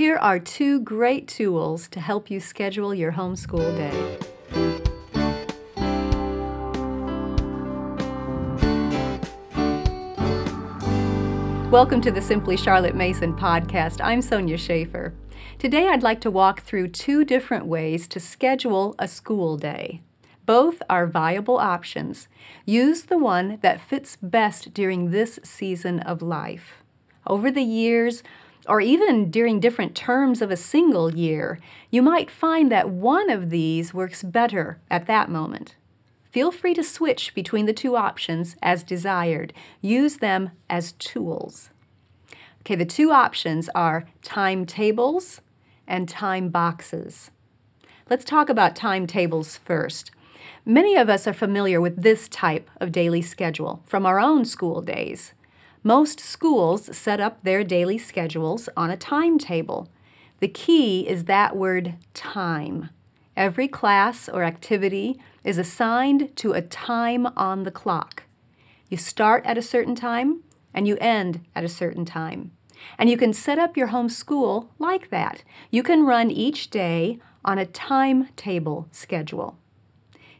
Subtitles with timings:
[0.00, 4.16] Here are two great tools to help you schedule your homeschool day.
[11.70, 14.00] Welcome to the Simply Charlotte Mason podcast.
[14.02, 15.12] I'm Sonya Shafer.
[15.58, 20.00] Today I'd like to walk through two different ways to schedule a school day.
[20.46, 22.26] Both are viable options.
[22.64, 26.82] Use the one that fits best during this season of life.
[27.26, 28.22] Over the years,
[28.70, 31.58] or even during different terms of a single year,
[31.90, 35.74] you might find that one of these works better at that moment.
[36.30, 39.52] Feel free to switch between the two options as desired.
[39.80, 41.70] Use them as tools.
[42.60, 45.40] Okay, the two options are timetables
[45.88, 47.32] and time boxes.
[48.08, 50.12] Let's talk about timetables first.
[50.64, 54.80] Many of us are familiar with this type of daily schedule from our own school
[54.80, 55.34] days.
[55.82, 59.88] Most schools set up their daily schedules on a timetable.
[60.40, 62.90] The key is that word time.
[63.34, 68.24] Every class or activity is assigned to a time on the clock.
[68.90, 70.42] You start at a certain time
[70.74, 72.50] and you end at a certain time.
[72.98, 75.44] And you can set up your home school like that.
[75.70, 79.56] You can run each day on a timetable schedule.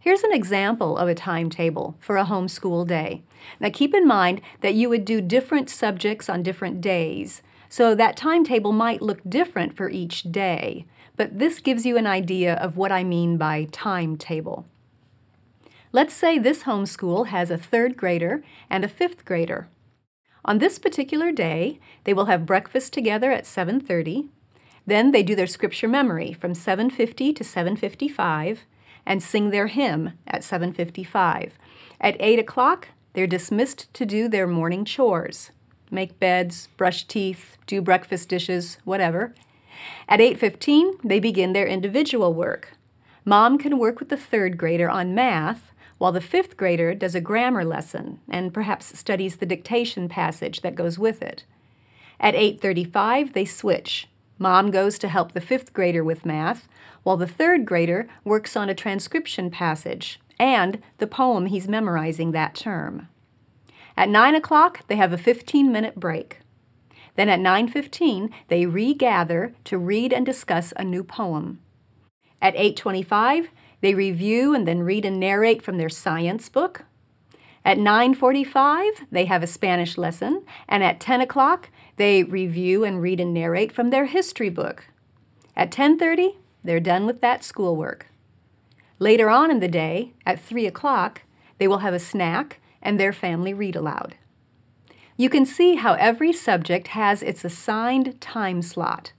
[0.00, 3.22] Here's an example of a timetable for a homeschool day.
[3.58, 8.16] Now keep in mind that you would do different subjects on different days, so that
[8.16, 12.92] timetable might look different for each day, but this gives you an idea of what
[12.92, 14.66] I mean by timetable.
[15.90, 19.68] Let's say this homeschool has a third grader and a fifth grader.
[20.44, 24.28] On this particular day, they will have breakfast together at 7:30.
[24.86, 28.60] Then they do their scripture memory from 7:50 to 7:55
[29.08, 31.52] and sing their hymn at 7:55.
[32.00, 35.50] At 8 o'clock, they're dismissed to do their morning chores,
[35.90, 39.34] make beds, brush teeth, do breakfast dishes, whatever.
[40.08, 42.76] At 8:15, they begin their individual work.
[43.24, 47.20] Mom can work with the third grader on math, while the fifth grader does a
[47.20, 51.44] grammar lesson and perhaps studies the dictation passage that goes with it.
[52.20, 54.06] At 8:35, they switch.
[54.38, 56.68] Mom goes to help the fifth grader with math,
[57.02, 62.54] while the third grader works on a transcription passage and the poem he's memorizing that
[62.54, 63.08] term.
[63.96, 66.40] At 9 o'clock, they have a 15 minute break.
[67.16, 71.58] Then at 9:15, they regather to read and discuss a new poem.
[72.40, 73.48] At 8:25,
[73.80, 76.84] they review and then read and narrate from their science book.
[77.64, 83.20] At 9:45, they have a Spanish lesson, and at 10 o'clock, they review and read
[83.20, 84.86] and narrate from their history book.
[85.56, 88.06] At 10:30, they're done with that schoolwork.
[88.98, 91.22] Later on in the day, at 3 o'clock,
[91.58, 94.16] they will have a snack and their family read aloud.
[95.16, 99.12] You can see how every subject has its assigned time slot.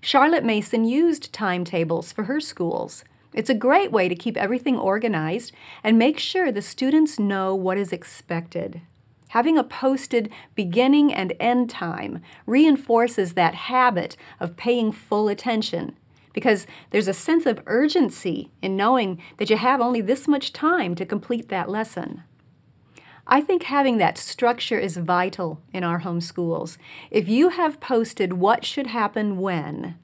[0.00, 5.52] Charlotte Mason used timetables for her schools it's a great way to keep everything organized
[5.82, 8.82] and make sure the students know what is expected.
[9.32, 15.96] Having a posted beginning and end time reinforces that habit of paying full attention
[16.34, 20.94] because there's a sense of urgency in knowing that you have only this much time
[20.96, 22.24] to complete that lesson.
[23.26, 26.76] I think having that structure is vital in our home schools.
[27.10, 29.96] If you have posted what should happen when,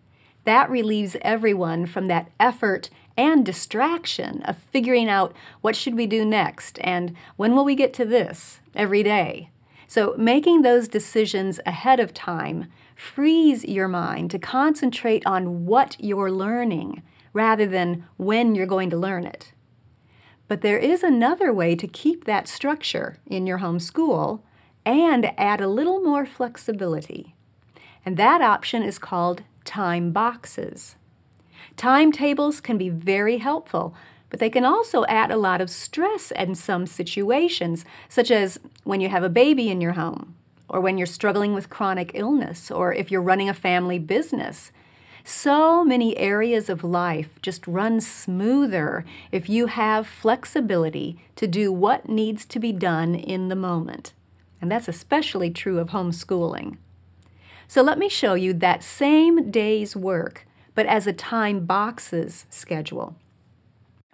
[0.44, 6.24] that relieves everyone from that effort and distraction of figuring out what should we do
[6.24, 9.50] next and when will we get to this every day.
[9.88, 16.30] So making those decisions ahead of time frees your mind to concentrate on what you're
[16.30, 17.02] learning
[17.32, 19.52] rather than when you're going to learn it.
[20.46, 24.44] But there is another way to keep that structure in your home school
[24.86, 27.34] and add a little more flexibility.
[28.04, 30.96] And that option is called time boxes.
[31.78, 33.94] Timetables can be very helpful,
[34.30, 39.00] but they can also add a lot of stress in some situations, such as when
[39.00, 40.34] you have a baby in your home,
[40.68, 44.72] or when you're struggling with chronic illness, or if you're running a family business.
[45.22, 52.08] So many areas of life just run smoother if you have flexibility to do what
[52.08, 54.14] needs to be done in the moment.
[54.60, 56.78] And that's especially true of homeschooling.
[57.68, 60.44] So let me show you that same day's work
[60.78, 63.16] but as a time boxes schedule.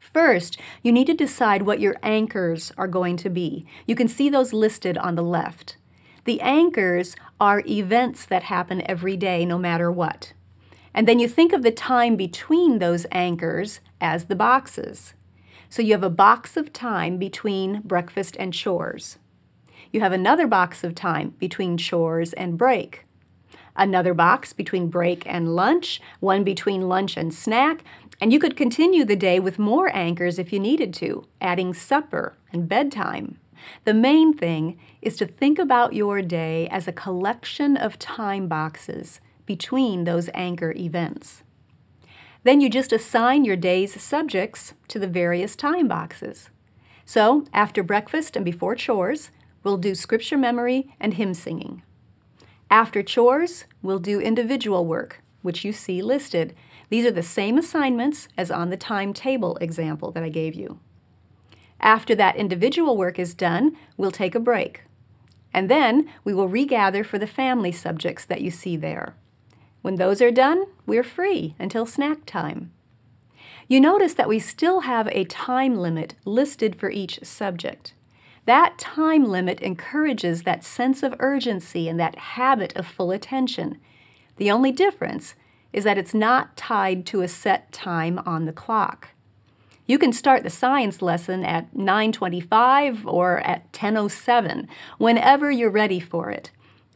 [0.00, 3.66] First, you need to decide what your anchors are going to be.
[3.87, 5.76] You can see those listed on the left.
[6.25, 10.32] The anchors are events that happen every day, no matter what.
[10.94, 15.12] And then you think of the time between those anchors as the boxes.
[15.69, 19.19] So you have a box of time between breakfast and chores.
[19.93, 23.05] You have another box of time between chores and break
[23.76, 27.82] another box between break and lunch, one between lunch and snack,
[28.21, 32.37] and you could continue the day with more anchors if you needed to, adding supper
[32.53, 33.38] and bedtime.
[33.85, 39.21] The main thing is to think about your day as a collection of time boxes
[39.47, 41.43] between those anchor events.
[42.43, 46.50] Then you just assign your day's subjects to the various time boxes.
[47.06, 49.31] So, after breakfast and before chores,
[49.62, 51.82] we'll do scripture memory and hymn singing.
[52.75, 56.56] After chores, we'll do individual work, which you see listed.
[56.88, 60.81] These are the same assignments as on the timetable example that I gave you.
[61.79, 64.82] After that individual work is done, we'll take a break.
[65.53, 69.15] And then we will regather for the family subjects that you see there.
[69.82, 72.73] When those are done, we're free until snack time.
[73.69, 77.94] You notice that we still have a time limit listed for each subject.
[78.46, 83.79] That time limit encourages that sense of urgency and that habit of full attention.
[84.37, 85.35] The only difference
[85.73, 89.08] is that it's not tied to a set time on the clock.
[89.87, 94.69] You can start the science lesson at 9:25 or at 10:07,
[94.99, 96.50] whenever you're ready for it.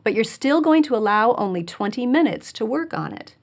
[0.04, 3.34] But you're still going to allow only 20 minutes to work on it.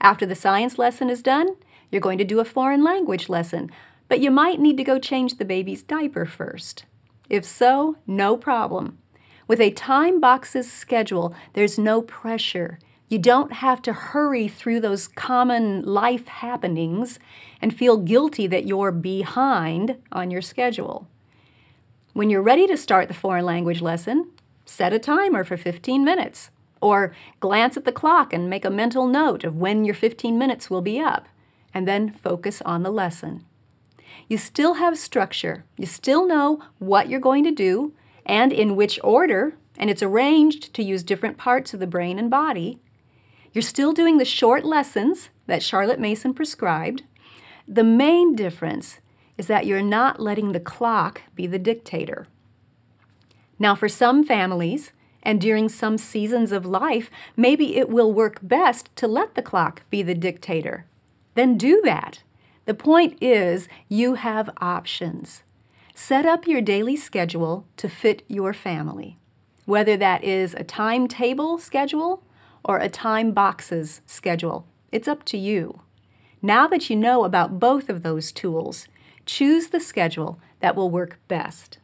[0.00, 1.56] After the science lesson is done,
[1.90, 3.70] you're going to do a foreign language lesson,
[4.08, 6.84] but you might need to go change the baby's diaper first.
[7.28, 8.98] If so, no problem.
[9.46, 12.78] With a time boxes schedule, there's no pressure.
[13.08, 17.18] You don't have to hurry through those common life happenings
[17.60, 21.08] and feel guilty that you're behind on your schedule.
[22.12, 24.30] When you're ready to start the foreign language lesson,
[24.66, 26.50] set a timer for 15 minutes
[26.80, 30.68] or glance at the clock and make a mental note of when your 15 minutes
[30.68, 31.26] will be up,
[31.72, 33.44] and then focus on the lesson.
[34.28, 35.64] You still have structure.
[35.76, 37.92] You still know what you're going to do
[38.26, 42.30] and in which order, and it's arranged to use different parts of the brain and
[42.30, 42.78] body.
[43.52, 47.04] You're still doing the short lessons that Charlotte Mason prescribed.
[47.66, 49.00] The main difference
[49.38, 52.26] is that you're not letting the clock be the dictator.
[53.58, 58.94] Now, for some families, and during some seasons of life, maybe it will work best
[58.96, 60.86] to let the clock be the dictator.
[61.34, 62.22] Then do that.
[62.68, 65.42] The point is, you have options.
[65.94, 69.16] Set up your daily schedule to fit your family,
[69.64, 72.22] whether that is a timetable schedule
[72.62, 74.66] or a time boxes schedule.
[74.92, 75.80] It's up to you.
[76.42, 78.86] Now that you know about both of those tools,
[79.24, 81.78] choose the schedule that will work best.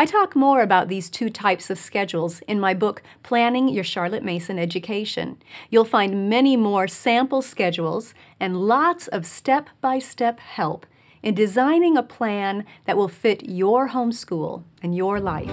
[0.00, 4.24] I talk more about these two types of schedules in my book, Planning Your Charlotte
[4.24, 5.36] Mason Education.
[5.68, 10.86] You'll find many more sample schedules and lots of step by step help
[11.22, 15.50] in designing a plan that will fit your homeschool and your life.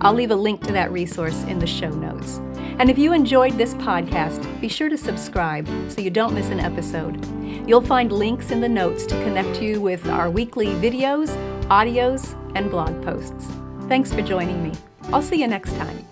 [0.00, 2.38] I'll leave a link to that resource in the show notes.
[2.80, 6.58] And if you enjoyed this podcast, be sure to subscribe so you don't miss an
[6.58, 7.24] episode.
[7.68, 11.28] You'll find links in the notes to connect you with our weekly videos,
[11.68, 13.48] audios, and blog posts.
[13.88, 14.72] Thanks for joining me.
[15.12, 16.11] I'll see you next time.